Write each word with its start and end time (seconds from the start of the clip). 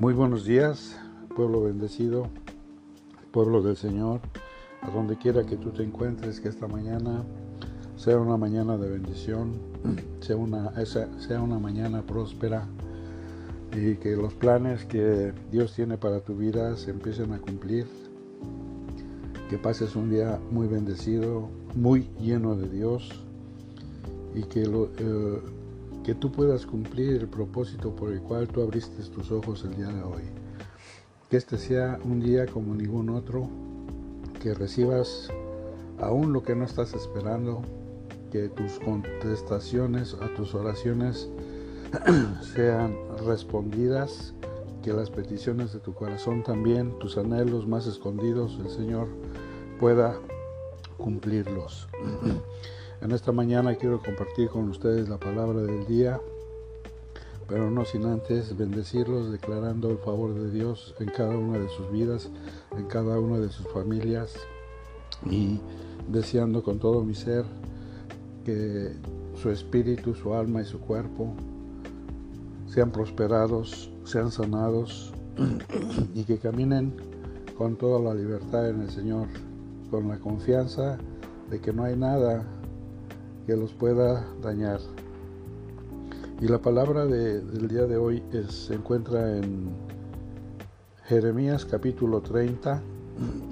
Muy 0.00 0.14
buenos 0.14 0.46
días, 0.46 0.96
pueblo 1.36 1.60
bendecido, 1.60 2.28
pueblo 3.32 3.60
del 3.60 3.76
Señor, 3.76 4.20
a 4.80 4.88
donde 4.88 5.18
quiera 5.18 5.44
que 5.44 5.58
tú 5.58 5.72
te 5.72 5.82
encuentres, 5.82 6.40
que 6.40 6.48
esta 6.48 6.66
mañana 6.66 7.22
sea 7.96 8.16
una 8.16 8.38
mañana 8.38 8.78
de 8.78 8.88
bendición, 8.88 9.58
sea 10.20 10.36
una, 10.36 10.72
sea 10.86 11.42
una 11.42 11.58
mañana 11.58 12.00
próspera 12.00 12.66
y 13.76 13.96
que 13.96 14.16
los 14.16 14.32
planes 14.32 14.86
que 14.86 15.34
Dios 15.52 15.74
tiene 15.74 15.98
para 15.98 16.20
tu 16.20 16.34
vida 16.34 16.78
se 16.78 16.92
empiecen 16.92 17.34
a 17.34 17.38
cumplir, 17.38 17.86
que 19.50 19.58
pases 19.58 19.96
un 19.96 20.08
día 20.08 20.40
muy 20.50 20.66
bendecido, 20.66 21.50
muy 21.74 22.08
lleno 22.18 22.56
de 22.56 22.70
Dios 22.70 23.10
y 24.34 24.44
que 24.44 24.64
lo, 24.64 24.86
eh, 24.96 25.42
que 26.04 26.14
tú 26.14 26.32
puedas 26.32 26.66
cumplir 26.66 27.20
el 27.20 27.28
propósito 27.28 27.94
por 27.94 28.12
el 28.12 28.20
cual 28.20 28.48
tú 28.48 28.62
abriste 28.62 29.02
tus 29.04 29.30
ojos 29.30 29.64
el 29.64 29.76
día 29.76 29.88
de 29.88 30.02
hoy. 30.02 30.22
Que 31.28 31.36
este 31.36 31.58
sea 31.58 31.98
un 32.04 32.20
día 32.20 32.46
como 32.46 32.74
ningún 32.74 33.10
otro, 33.10 33.48
que 34.42 34.54
recibas 34.54 35.28
aún 36.00 36.32
lo 36.32 36.42
que 36.42 36.54
no 36.54 36.64
estás 36.64 36.94
esperando, 36.94 37.62
que 38.32 38.48
tus 38.48 38.78
contestaciones 38.80 40.14
a 40.14 40.32
tus 40.34 40.54
oraciones 40.54 41.28
sean 42.54 42.96
respondidas, 43.26 44.34
que 44.82 44.92
las 44.92 45.10
peticiones 45.10 45.72
de 45.72 45.80
tu 45.80 45.92
corazón 45.92 46.42
también, 46.42 46.98
tus 46.98 47.18
anhelos 47.18 47.66
más 47.68 47.86
escondidos, 47.86 48.58
el 48.64 48.70
Señor 48.70 49.08
pueda 49.78 50.16
cumplirlos. 50.96 51.88
En 53.02 53.12
esta 53.12 53.32
mañana 53.32 53.76
quiero 53.76 54.02
compartir 54.02 54.50
con 54.50 54.68
ustedes 54.68 55.08
la 55.08 55.16
palabra 55.16 55.62
del 55.62 55.86
día, 55.86 56.20
pero 57.48 57.70
no 57.70 57.86
sin 57.86 58.04
antes 58.04 58.54
bendecirlos 58.54 59.32
declarando 59.32 59.88
el 59.88 59.96
favor 59.96 60.34
de 60.34 60.50
Dios 60.50 60.94
en 61.00 61.08
cada 61.08 61.34
una 61.34 61.58
de 61.58 61.68
sus 61.70 61.90
vidas, 61.90 62.28
en 62.76 62.84
cada 62.88 63.18
una 63.18 63.38
de 63.38 63.48
sus 63.48 63.66
familias 63.68 64.34
y 65.24 65.60
deseando 66.08 66.62
con 66.62 66.78
todo 66.78 67.02
mi 67.02 67.14
ser 67.14 67.46
que 68.44 68.92
su 69.34 69.48
espíritu, 69.48 70.14
su 70.14 70.34
alma 70.34 70.60
y 70.60 70.66
su 70.66 70.78
cuerpo 70.78 71.32
sean 72.66 72.92
prosperados, 72.92 73.90
sean 74.04 74.30
sanados 74.30 75.14
y 76.14 76.24
que 76.24 76.36
caminen 76.36 76.92
con 77.56 77.76
toda 77.76 77.98
la 77.98 78.14
libertad 78.14 78.68
en 78.68 78.82
el 78.82 78.90
Señor, 78.90 79.26
con 79.90 80.06
la 80.06 80.18
confianza 80.18 80.98
de 81.48 81.60
que 81.60 81.72
no 81.72 81.84
hay 81.84 81.96
nada 81.96 82.44
que 83.50 83.56
los 83.56 83.72
pueda 83.72 84.24
dañar. 84.40 84.78
Y 86.40 86.46
la 86.46 86.62
palabra 86.62 87.04
del 87.04 87.66
día 87.66 87.84
de 87.84 87.96
hoy 87.96 88.22
se 88.48 88.74
encuentra 88.74 89.38
en 89.38 89.70
Jeremías 91.06 91.64
capítulo 91.64 92.20
30, 92.20 92.80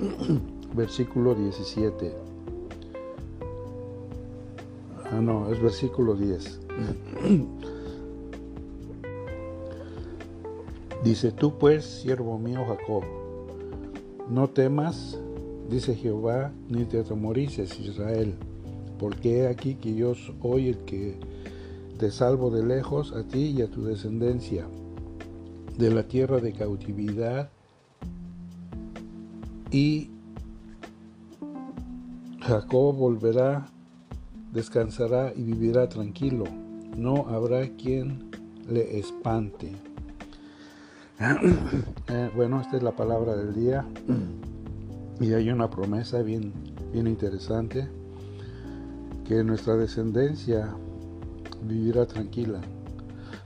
versículo 0.77 1.35
17. 1.35 2.15
Ah, 5.11 5.21
no, 5.21 5.51
es 5.51 5.61
versículo 5.61 6.15
10. 6.15 6.61
Dice, 11.03 11.33
tú 11.33 11.59
pues, 11.59 11.85
siervo 11.85 12.39
mío 12.39 12.65
Jacob, 12.69 13.03
no 14.31 14.49
temas, 14.49 15.19
dice 15.69 15.97
Jehová, 15.97 16.53
ni 16.69 16.85
te 16.85 17.01
atemorices, 17.01 17.81
Israel 17.81 18.37
porque 18.99 19.39
he 19.39 19.47
aquí 19.47 19.77
que 19.77 19.95
yo 19.95 20.15
soy 20.15 20.69
el 20.69 20.79
que 20.79 21.19
te 21.99 22.11
salvo 22.11 22.51
de 22.51 22.65
lejos 22.65 23.13
a 23.13 23.25
ti 23.25 23.55
y 23.57 23.63
a 23.63 23.71
tu 23.71 23.85
descendencia, 23.85 24.67
de 25.77 25.91
la 25.91 26.05
tierra 26.05 26.39
de 26.39 26.53
cautividad, 26.53 27.51
y 29.71 30.11
Jacob 32.41 32.97
volverá, 32.97 33.69
descansará 34.53 35.33
y 35.37 35.43
vivirá 35.43 35.89
tranquilo, 35.89 36.45
no 36.97 37.29
habrá 37.29 37.69
quien 37.77 38.31
le 38.69 38.99
espante. 38.99 39.73
Eh, 42.11 42.31
bueno, 42.35 42.63
esta 42.63 42.79
es 42.79 42.83
la 42.83 42.97
palabra 42.97 43.37
del 43.37 43.55
día. 43.55 43.87
Y 45.21 45.35
hay 45.35 45.51
una 45.51 45.69
promesa 45.69 46.23
bien, 46.23 46.55
bien 46.93 47.07
interesante 47.07 47.89
que 49.29 49.45
nuestra 49.45 49.77
descendencia 49.77 50.75
vivirá 51.63 52.07
tranquila, 52.07 52.63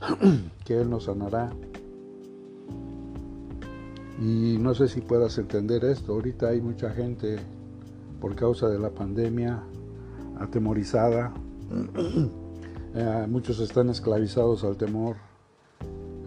que 0.65 0.81
Él 0.81 0.89
nos 0.89 1.05
sanará. 1.05 1.53
Y 4.21 4.59
no 4.61 4.75
sé 4.77 4.87
si 4.87 5.01
puedas 5.01 5.37
entender 5.39 5.85
esto, 5.85 6.13
ahorita 6.13 6.51
hay 6.51 6.61
mucha 6.61 6.91
gente 6.91 7.41
por 8.21 8.37
causa 8.37 8.69
de 8.69 8.79
la 8.79 8.91
pandemia 8.91 9.61
atemorizada, 10.39 11.35
eh, 12.95 13.27
muchos 13.29 13.59
están 13.59 13.91
esclavizados 13.91 14.63
al 14.63 14.77
temor, 14.77 15.17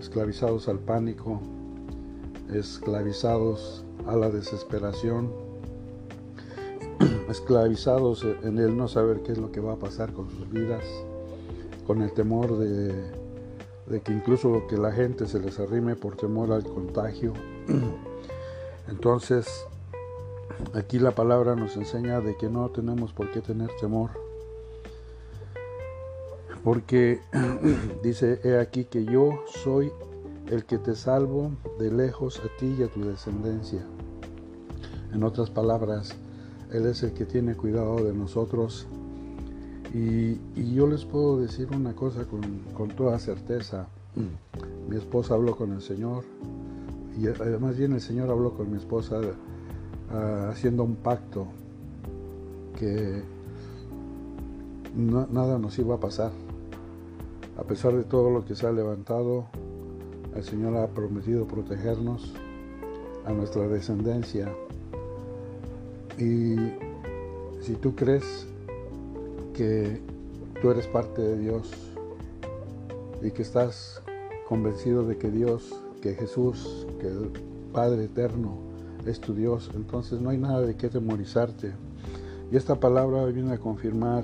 esclavizados 0.01 0.67
al 0.67 0.79
pánico, 0.79 1.39
esclavizados 2.53 3.85
a 4.05 4.17
la 4.17 4.29
desesperación 4.29 5.44
esclavizados 7.29 8.25
en 8.43 8.59
el 8.59 8.77
no 8.77 8.87
saber 8.87 9.21
qué 9.21 9.31
es 9.31 9.37
lo 9.37 9.51
que 9.51 9.59
va 9.59 9.73
a 9.73 9.77
pasar 9.77 10.13
con 10.13 10.29
sus 10.29 10.49
vidas, 10.49 10.83
con 11.87 12.01
el 12.01 12.11
temor 12.13 12.57
de, 12.57 12.93
que 14.01 14.11
incluso 14.11 14.67
que 14.67 14.77
la 14.77 14.91
gente 14.91 15.27
se 15.27 15.39
les 15.39 15.59
arrime 15.59 15.95
por 15.95 16.15
temor 16.15 16.51
al 16.51 16.63
contagio. 16.63 17.33
Entonces, 18.87 19.47
aquí 20.73 20.99
la 20.99 21.11
palabra 21.11 21.55
nos 21.55 21.75
enseña 21.75 22.21
de 22.21 22.35
que 22.37 22.49
no 22.49 22.69
tenemos 22.69 23.13
por 23.13 23.31
qué 23.31 23.41
tener 23.41 23.69
temor. 23.79 24.11
Porque 26.63 27.21
dice, 28.03 28.39
he 28.43 28.59
aquí 28.59 28.85
que 28.85 29.05
yo 29.05 29.43
soy 29.63 29.91
el 30.49 30.65
que 30.65 30.77
te 30.77 30.95
salvo 30.95 31.51
de 31.79 31.91
lejos 31.91 32.39
a 32.39 32.57
ti 32.57 32.75
y 32.77 32.83
a 32.83 32.87
tu 32.87 33.03
descendencia. 33.03 33.83
En 35.11 35.23
otras 35.23 35.49
palabras, 35.49 36.15
él 36.75 36.85
es 36.87 37.03
el 37.03 37.13
que 37.13 37.25
tiene 37.25 37.55
cuidado 37.55 38.03
de 38.03 38.13
nosotros. 38.13 38.87
Y, 39.93 40.37
yo 40.73 40.87
les 40.87 41.05
puedo 41.05 41.39
decir 41.39 41.69
una 41.73 41.93
cosa 41.93 42.25
con, 42.25 42.89
toda 42.89 43.17
certeza. 43.19 43.87
Mi 44.89 44.97
esposa 44.97 45.35
habló 45.35 45.55
con 45.55 45.71
el 45.71 45.81
Señor 45.81 46.23
y 47.19 47.27
además 47.27 47.77
bien 47.77 47.93
el 47.93 48.01
Señor 48.01 48.29
habló 48.29 48.53
con 48.53 48.71
mi 48.71 48.77
esposa 48.77 49.19
ah, 50.11 50.49
haciendo 50.51 50.83
un 50.83 50.95
pacto 50.95 51.47
que 52.77 53.23
nada 54.95 55.59
nos 55.59 55.77
iba 55.79 55.95
a 55.95 55.99
pasar. 55.99 56.31
A 57.57 57.63
pesar 57.63 57.93
de 57.95 58.03
todo 58.03 58.29
lo 58.29 58.43
que 58.43 58.55
se 58.55 58.67
ha 58.67 58.71
levantado, 58.71 59.45
el 60.35 60.43
Señor 60.43 60.75
ha 60.75 60.87
prometido 60.87 61.47
protegernos, 61.47 62.33
a 63.25 63.33
nuestra 63.33 63.67
descendencia, 63.67 64.53
y 66.17 66.55
si 67.61 67.73
tú 67.81 67.95
crees 67.95 68.47
que 69.53 70.01
tú 70.61 70.69
eres 70.69 70.87
parte 70.87 71.21
de 71.21 71.37
Dios 71.37 71.71
y 73.21 73.31
que 73.31 73.41
estás 73.41 74.01
convencido 74.47 75.05
de 75.05 75.17
que 75.17 75.29
Dios, 75.29 75.73
que 76.01 76.13
Jesús, 76.13 76.87
que 76.99 77.07
el 77.07 77.31
Padre 77.73 78.05
eterno 78.05 78.57
es 79.05 79.19
tu 79.19 79.33
Dios, 79.33 79.71
entonces 79.73 80.21
no 80.21 80.29
hay 80.29 80.37
nada 80.37 80.61
de 80.61 80.75
qué 80.75 80.89
temorizarte. 80.89 81.73
Y 82.51 82.55
esta 82.55 82.79
palabra 82.79 83.25
viene 83.25 83.53
a 83.53 83.57
confirmar 83.57 84.23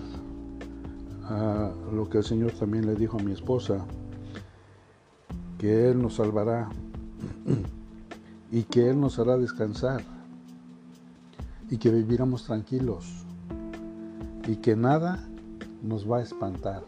lo 1.93 2.09
que 2.09 2.19
el 2.19 2.23
Señor 2.23 2.51
también 2.51 2.85
le 2.85 2.95
dijo 2.95 3.17
a 3.17 3.23
mi 3.23 3.31
esposa, 3.31 3.85
que 5.57 5.89
Él 5.89 6.01
nos 6.01 6.15
salvará 6.15 6.69
y 8.51 8.63
que 8.63 8.89
Él 8.89 8.99
nos 8.99 9.19
hará 9.19 9.37
descansar 9.37 10.20
y 11.71 11.77
que 11.77 11.89
viviéramos 11.89 12.43
tranquilos 12.43 13.25
y 14.45 14.57
que 14.57 14.75
nada 14.75 15.25
nos 15.81 16.09
va 16.09 16.17
a 16.17 16.21
espantar. 16.21 16.83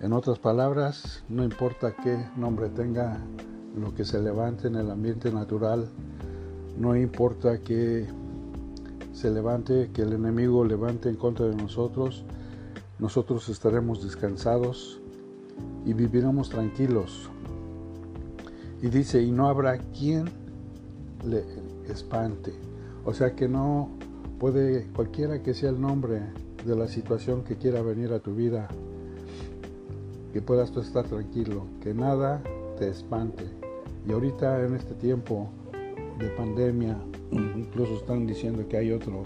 En 0.00 0.12
otras 0.12 0.38
palabras, 0.38 1.22
no 1.28 1.44
importa 1.44 1.94
qué 1.94 2.26
nombre 2.36 2.68
tenga 2.68 3.18
lo 3.78 3.94
que 3.94 4.04
se 4.04 4.20
levante 4.20 4.66
en 4.66 4.74
el 4.74 4.90
ambiente 4.90 5.30
natural, 5.32 5.88
no 6.76 6.96
importa 6.96 7.60
que 7.60 8.06
se 9.12 9.30
levante, 9.30 9.90
que 9.94 10.02
el 10.02 10.12
enemigo 10.12 10.64
levante 10.64 11.08
en 11.08 11.16
contra 11.16 11.46
de 11.46 11.54
nosotros, 11.54 12.24
nosotros 12.98 13.48
estaremos 13.48 14.02
descansados 14.02 15.00
y 15.86 15.92
viviremos 15.92 16.50
tranquilos. 16.50 17.30
Y 18.82 18.88
dice, 18.88 19.22
y 19.22 19.30
no 19.30 19.48
habrá 19.48 19.78
quien 19.78 20.28
le 21.24 21.44
espante. 21.88 22.52
O 23.06 23.14
sea 23.14 23.36
que 23.36 23.46
no 23.46 23.88
puede, 24.40 24.88
cualquiera 24.88 25.40
que 25.40 25.54
sea 25.54 25.70
el 25.70 25.80
nombre 25.80 26.22
de 26.66 26.74
la 26.74 26.88
situación 26.88 27.44
que 27.44 27.54
quiera 27.54 27.80
venir 27.80 28.12
a 28.12 28.18
tu 28.18 28.34
vida, 28.34 28.66
que 30.32 30.42
puedas 30.42 30.72
tú 30.72 30.80
estar 30.80 31.04
tranquilo, 31.04 31.66
que 31.80 31.94
nada 31.94 32.42
te 32.78 32.88
espante 32.88 33.44
Y 34.08 34.12
ahorita 34.12 34.64
en 34.64 34.74
este 34.74 34.94
tiempo 34.94 35.48
de 36.18 36.28
pandemia, 36.30 36.96
incluso 37.30 37.94
están 37.94 38.26
diciendo 38.26 38.66
que 38.68 38.76
hay 38.76 38.90
otro, 38.90 39.22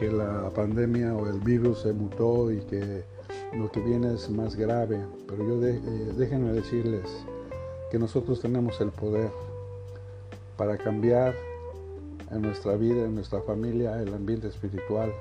que 0.00 0.10
la 0.10 0.48
pandemia 0.48 1.14
o 1.14 1.28
el 1.28 1.38
virus 1.40 1.82
se 1.82 1.92
mutó 1.92 2.50
y 2.50 2.60
que 2.60 3.04
lo 3.52 3.70
que 3.70 3.80
viene 3.80 4.14
es 4.14 4.30
más 4.30 4.56
grave. 4.56 5.00
Pero 5.28 5.46
yo 5.46 5.66
eh, 5.66 5.80
déjenme 6.16 6.52
decirles 6.52 7.04
que 7.90 7.98
nosotros 7.98 8.40
tenemos 8.40 8.80
el 8.80 8.88
poder 8.90 9.30
para 10.56 10.78
cambiar 10.78 11.34
en 12.32 12.42
nuestra 12.42 12.76
vida, 12.76 13.04
en 13.04 13.14
nuestra 13.14 13.42
familia, 13.42 14.00
el 14.00 14.12
ambiente 14.14 14.48
espiritual, 14.48 15.12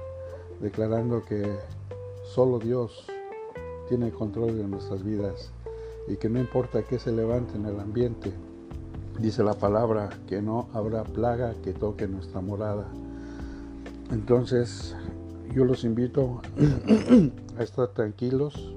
declarando 0.62 1.24
que 1.24 1.58
solo 2.24 2.60
Dios 2.60 3.06
tiene 3.90 4.12
control 4.12 4.58
de 4.58 4.68
nuestras 4.68 5.04
vidas 5.04 5.52
y 6.08 6.16
que 6.16 6.30
no 6.30 6.40
importa 6.40 6.84
qué 6.84 7.00
se 7.00 7.12
levante 7.12 7.58
en 7.58 7.66
el 7.66 7.80
ambiente, 7.80 8.32
dice 9.20 9.44
la 9.44 9.54
palabra 9.54 10.10
que 10.28 10.42
no 10.42 10.70
habrá 10.74 11.04
plaga 11.04 11.54
que 11.64 11.74
toque 11.74 12.08
nuestra 12.08 12.42
morada. 12.42 12.88
Entonces, 14.12 14.96
yo 15.54 15.66
los 15.66 15.84
invito 15.84 16.42
a 17.58 17.64
estar 17.64 17.90
tranquilos, 17.90 18.74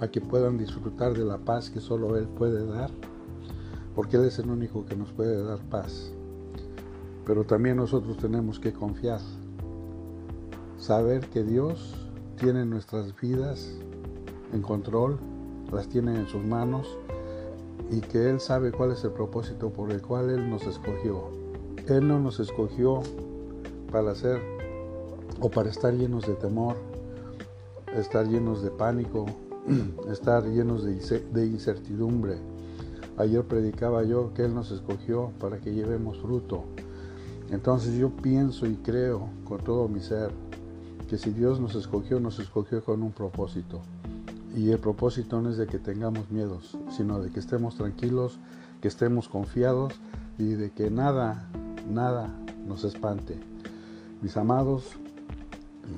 a 0.00 0.08
que 0.08 0.20
puedan 0.20 0.58
disfrutar 0.58 1.12
de 1.12 1.24
la 1.24 1.38
paz 1.38 1.70
que 1.70 1.80
solo 1.80 2.16
Él 2.16 2.26
puede 2.26 2.66
dar, 2.66 2.90
porque 3.94 4.16
Él 4.16 4.24
es 4.24 4.38
el 4.38 4.50
único 4.50 4.84
que 4.84 4.96
nos 4.96 5.12
puede 5.12 5.42
dar 5.42 5.58
paz. 5.58 6.12
Pero 7.30 7.44
también 7.44 7.76
nosotros 7.76 8.16
tenemos 8.16 8.58
que 8.58 8.72
confiar, 8.72 9.20
saber 10.76 11.28
que 11.28 11.44
Dios 11.44 11.94
tiene 12.34 12.66
nuestras 12.66 13.14
vidas 13.20 13.70
en 14.52 14.62
control, 14.62 15.16
las 15.70 15.88
tiene 15.88 16.16
en 16.18 16.26
sus 16.26 16.44
manos 16.44 16.98
y 17.88 18.00
que 18.00 18.28
Él 18.28 18.40
sabe 18.40 18.72
cuál 18.72 18.90
es 18.90 19.04
el 19.04 19.12
propósito 19.12 19.70
por 19.70 19.92
el 19.92 20.02
cual 20.02 20.28
Él 20.28 20.50
nos 20.50 20.66
escogió. 20.66 21.28
Él 21.86 22.08
no 22.08 22.18
nos 22.18 22.40
escogió 22.40 23.00
para 23.92 24.10
hacer 24.10 24.42
o 25.40 25.48
para 25.48 25.70
estar 25.70 25.94
llenos 25.94 26.26
de 26.26 26.34
temor, 26.34 26.74
estar 27.94 28.26
llenos 28.26 28.60
de 28.60 28.72
pánico, 28.72 29.26
estar 30.10 30.44
llenos 30.46 30.84
de 30.84 31.46
incertidumbre. 31.46 32.38
Ayer 33.18 33.44
predicaba 33.44 34.02
yo 34.02 34.34
que 34.34 34.42
Él 34.42 34.52
nos 34.52 34.72
escogió 34.72 35.30
para 35.38 35.58
que 35.58 35.72
llevemos 35.72 36.18
fruto. 36.18 36.64
Entonces 37.50 37.94
yo 37.94 38.10
pienso 38.10 38.66
y 38.66 38.76
creo 38.76 39.28
con 39.44 39.58
todo 39.58 39.88
mi 39.88 40.00
ser 40.00 40.30
que 41.08 41.18
si 41.18 41.30
Dios 41.30 41.60
nos 41.60 41.74
escogió, 41.74 42.20
nos 42.20 42.38
escogió 42.38 42.84
con 42.84 43.02
un 43.02 43.12
propósito. 43.12 43.80
Y 44.56 44.70
el 44.70 44.78
propósito 44.78 45.40
no 45.40 45.50
es 45.50 45.56
de 45.56 45.66
que 45.66 45.78
tengamos 45.78 46.30
miedos, 46.30 46.76
sino 46.90 47.20
de 47.20 47.30
que 47.30 47.40
estemos 47.40 47.76
tranquilos, 47.76 48.38
que 48.80 48.88
estemos 48.88 49.28
confiados 49.28 49.94
y 50.38 50.54
de 50.54 50.70
que 50.70 50.90
nada, 50.90 51.48
nada 51.88 52.30
nos 52.66 52.84
espante. 52.84 53.36
Mis 54.22 54.36
amados, 54.36 54.96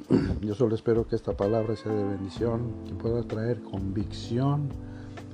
yo 0.41 0.55
solo 0.55 0.75
espero 0.75 1.07
que 1.07 1.17
esta 1.17 1.37
palabra 1.37 1.77
sea 1.77 1.93
de 1.93 2.05
bendición, 2.05 2.73
que 2.87 2.95
pueda 2.95 3.23
traer 3.23 3.63
convicción 3.63 4.69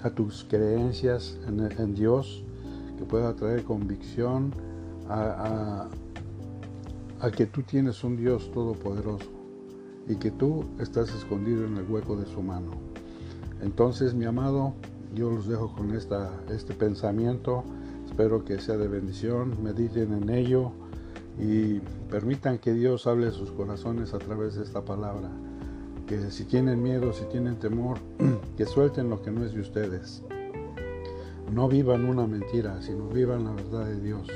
a 0.02 0.10
tus 0.10 0.44
creencias 0.44 1.36
en, 1.46 1.94
Dios, 1.94 2.42
que 2.98 3.04
pueda 3.04 3.34
traer 3.34 3.64
convicción 3.64 4.52
a, 5.08 5.88
a 7.20 7.30
que 7.30 7.46
tú 7.46 7.62
tienes 7.62 8.04
un 8.04 8.16
Dios 8.16 8.50
todopoderoso 8.52 9.28
y 10.08 10.16
que 10.16 10.30
tú 10.30 10.64
estás 10.78 11.12
escondido 11.14 11.66
en 11.66 11.76
el 11.76 11.90
hueco 11.90 12.16
de 12.16 12.26
su 12.26 12.42
mano. 12.42 12.70
Entonces, 13.60 14.14
mi 14.14 14.24
amado, 14.24 14.74
yo 15.14 15.30
los 15.30 15.48
dejo 15.48 15.74
con 15.74 15.94
esta, 15.94 16.30
este 16.50 16.74
pensamiento. 16.74 17.64
Espero 18.06 18.44
que 18.44 18.60
sea 18.60 18.76
de 18.76 18.88
bendición. 18.88 19.62
Mediten 19.62 20.12
en 20.12 20.30
ello 20.30 20.72
y 21.38 21.80
permitan 22.10 22.58
que 22.58 22.72
Dios 22.72 23.06
hable 23.06 23.28
a 23.28 23.32
sus 23.32 23.50
corazones 23.50 24.14
a 24.14 24.18
través 24.18 24.54
de 24.54 24.62
esta 24.62 24.84
palabra. 24.84 25.28
Que 26.06 26.30
si 26.30 26.44
tienen 26.44 26.82
miedo, 26.82 27.12
si 27.12 27.24
tienen 27.24 27.56
temor, 27.56 27.98
que 28.56 28.64
suelten 28.64 29.10
lo 29.10 29.20
que 29.22 29.30
no 29.30 29.44
es 29.44 29.52
de 29.52 29.60
ustedes. 29.60 30.22
No 31.52 31.68
vivan 31.68 32.04
una 32.04 32.26
mentira, 32.26 32.80
sino 32.80 33.08
vivan 33.08 33.44
la 33.44 33.52
verdad 33.52 33.86
de 33.86 34.00
Dios. 34.00 34.28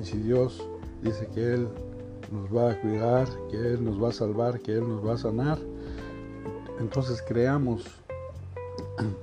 Y 0.00 0.04
si 0.04 0.18
Dios 0.18 0.66
dice 1.02 1.28
que 1.34 1.54
Él 1.54 1.68
nos 2.30 2.54
va 2.54 2.72
a 2.72 2.80
cuidar, 2.80 3.28
que 3.50 3.56
Él 3.56 3.84
nos 3.84 4.02
va 4.02 4.08
a 4.08 4.12
salvar, 4.12 4.60
que 4.60 4.72
Él 4.72 4.88
nos 4.88 5.06
va 5.06 5.14
a 5.14 5.18
sanar, 5.18 5.58
entonces 6.80 7.22
creamos 7.26 7.84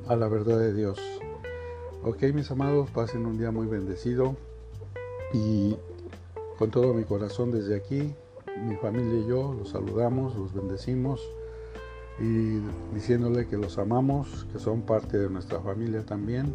a 0.08 0.16
la 0.16 0.28
verdad 0.28 0.60
de 0.60 0.74
Dios. 0.74 1.00
Ok, 2.04 2.24
mis 2.34 2.52
amados, 2.52 2.90
pasen 2.92 3.26
un 3.26 3.38
día 3.38 3.52
muy 3.52 3.68
bendecido 3.68 4.36
y 5.34 5.76
con 6.58 6.72
todo 6.72 6.94
mi 6.94 7.04
corazón 7.04 7.52
desde 7.52 7.76
aquí, 7.76 8.14
mi 8.64 8.76
familia 8.78 9.20
y 9.20 9.28
yo 9.28 9.54
los 9.58 9.70
saludamos, 9.70 10.36
los 10.36 10.54
bendecimos 10.54 11.22
y 12.20 12.60
diciéndole 12.94 13.48
que 13.48 13.58
los 13.58 13.78
amamos, 13.78 14.48
que 14.54 14.60
son 14.60 14.82
parte 14.82 15.18
de 15.18 15.30
nuestra 15.30 15.60
familia 15.60 16.06
también. 16.06 16.54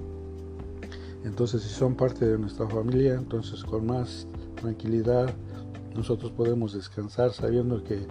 Entonces, 1.25 1.63
si 1.63 1.69
son 1.69 1.97
parte 1.97 2.25
de 2.25 2.39
nuestra 2.39 2.67
familia, 2.67 3.15
entonces 3.15 3.63
con 3.65 3.87
más 3.87 4.27
tranquilidad 4.57 5.35
nosotros 5.95 6.33
podemos 6.33 6.73
descansar 6.73 7.33
sabiendo 7.33 7.83
que 7.83 8.07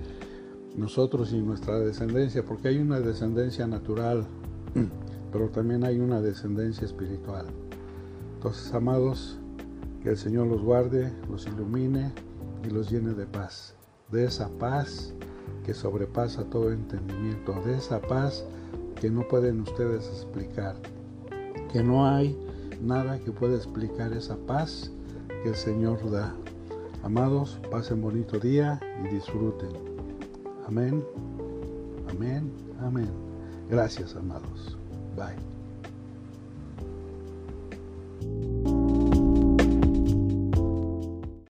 nosotros 0.76 1.31
y 1.34 1.42
nuestra 1.42 1.80
descendencia, 1.80 2.46
porque 2.46 2.70
hay 2.70 2.78
una 2.78 3.00
descendencia 3.00 3.68
natural, 3.68 4.26
pero 5.31 5.50
también 5.50 5.84
hay 5.84 6.00
una 6.00 6.22
descendencia 6.22 6.86
espiritual. 6.86 7.48
Entonces, 8.36 8.74
amados, 8.74 9.38
que 10.02 10.10
el 10.10 10.18
Señor 10.18 10.48
los 10.48 10.62
guarde, 10.62 11.12
los 11.30 11.46
ilumine 11.48 12.14
y 12.66 12.70
los 12.70 12.90
llene 12.90 13.14
de 13.14 13.26
paz. 13.26 13.76
De 14.12 14.24
esa 14.24 14.50
paz 14.50 15.14
que 15.66 15.74
sobrepasa 15.74 16.46
todo 16.46 16.72
entendimiento, 16.72 17.54
de 17.66 17.78
esa 17.78 18.02
paz 18.02 18.46
que 19.00 19.10
no 19.10 19.28
pueden 19.28 19.62
ustedes 19.62 20.08
explicar, 20.08 20.76
que 21.72 21.84
no 21.84 22.08
hay 22.08 22.38
nada 22.81 23.20
que 23.20 23.31
pueda 23.31 23.56
explicar 23.56 24.14
esa 24.14 24.38
paz 24.38 24.92
que 25.44 25.50
el 25.50 25.56
Señor 25.56 26.10
da. 26.10 26.34
Amados, 27.04 27.60
pasen 27.72 28.01
bonito 28.01 28.40
día 28.40 28.80
y 29.04 29.13
disfruten. 29.13 29.69
Amén, 30.68 31.04
amén, 32.09 32.52
amén. 32.81 33.09
Gracias, 33.69 34.16
amados. 34.16 34.78
Bye. 35.16 35.58